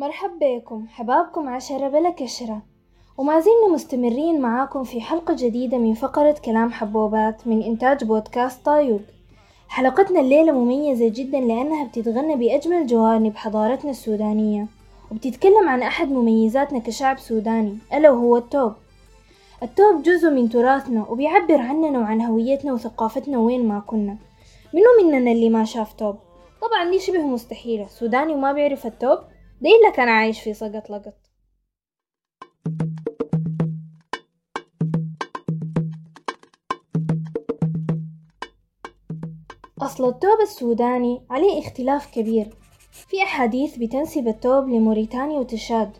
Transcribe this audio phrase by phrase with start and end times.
[0.00, 2.62] مرحب بكم حبابكم عشرة بلا كشرة.
[3.18, 9.00] وما زلنا مستمرين معاكم في حلقة جديدة من فقرة كلام حبوبات من إنتاج بودكاست طايول
[9.68, 14.66] حلقتنا الليلة مميزة جدا لأنها بتتغنى بأجمل جوانب حضارتنا السودانية
[15.10, 18.72] وبتتكلم عن أحد مميزاتنا كشعب سوداني ألا وهو التوب.
[19.62, 24.16] التوب جزء من تراثنا وبيعبر عننا وعن هويتنا وثقافتنا وين ما كنا.
[24.74, 26.16] منو مننا اللي ما شاف توب.
[26.62, 27.86] طبعا دي شبه مستحيلة.
[27.86, 29.18] سوداني وما بيعرف التوب؟
[29.60, 31.14] ده إلا كان عايش في سقط لقط؟
[39.82, 42.48] أصل التوب السوداني عليه اختلاف كبير.
[42.90, 45.90] في أحاديث بتنسب التوب لموريتانيا وتشاد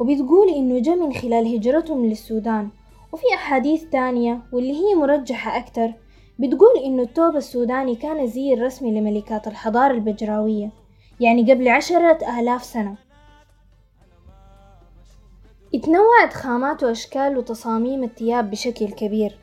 [0.00, 2.68] وبتقول إنه جاء من خلال هجرتهم للسودان.
[3.12, 5.92] وفي أحاديث تانية واللي هي مرجحة أكتر
[6.38, 10.70] بتقول إنه التوب السوداني كان الزي الرسمي لملكات الحضارة البجراوية
[11.20, 13.07] يعني قبل عشرة آلاف سنة.
[15.74, 19.38] اتنوعت خامات وأشكال وتصاميم الثياب بشكل كبير.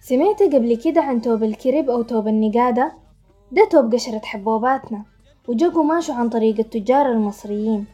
[0.00, 2.92] سمعت قبل كده عن توب الكرب أو توب النقادة؟
[3.52, 5.04] ده توب قشرة حبوباتنا
[5.48, 7.84] وجا قماشه عن طريق التجار المصريين.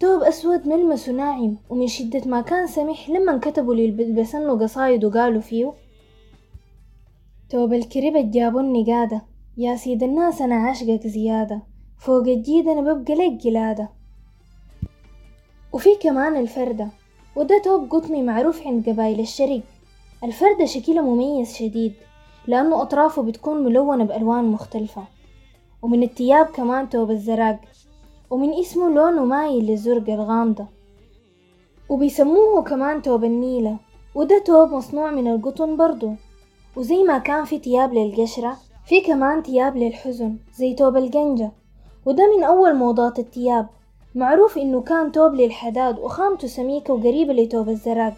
[0.00, 5.72] توب أسود ملمسه ناعم ومن شدة ما كان سمح لما كتبوا للبسنه قصايد وقالوا فيه.
[7.50, 9.22] توب الكرب جابوا النقادة
[9.56, 11.62] يا سيد الناس أنا عاشقك زيادة
[11.98, 13.88] فوق الجيد أنا ببقى لك قلادة.
[15.72, 16.88] وفي كمان الفردة
[17.36, 19.60] وده توب قطني معروف عند قبايل الشرق
[20.24, 21.92] الفردة شكلها مميز شديد
[22.46, 25.02] لأنه أطرافه بتكون ملونة بألوان مختلفة.
[25.82, 27.60] ومن التياب كمان توب الزراق
[28.30, 30.66] ومن اسمه لونه مايل للزرق الغامضة.
[31.88, 33.76] وبيسموه كمان توب النيلة
[34.14, 36.12] وده توب مصنوع من القطن برضو.
[36.76, 41.50] وزي ما كان في تياب للقشرة في كمان تياب للحزن زي توب القنجة
[42.06, 43.68] وده من أول موضات التياب.
[44.14, 48.14] معروف إنه كان توب للحداد وخامته سميكة وقريبة لتوب الزراق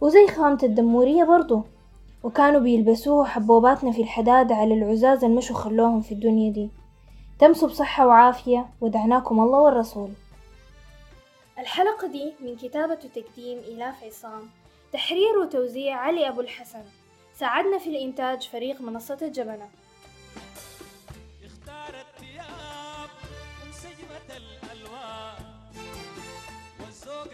[0.00, 1.62] وزي خامة الدمورية برضو.
[2.22, 6.70] وكانوا بيلبسوه حبوباتنا في الحداد على العزاز المشوا خلوهم في الدنيا دي.
[7.38, 10.08] تمسوا بصحة وعافية ودعناكم الله والرسول.
[11.58, 14.42] الحلقة دي من كتابة وتقديم إيلاف عصام
[14.92, 16.82] تحرير وتوزيع علي أبو الحسن.
[17.38, 19.68] ساعدنا في الإنتاج فريق منصة الجبنة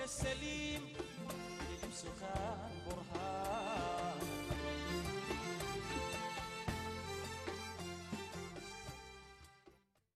[0.05, 0.83] السليم.
[1.83, 3.90] يلبسه خان برهان.